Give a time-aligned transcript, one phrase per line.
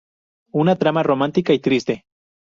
[0.51, 2.05] Una trama romántica y triste.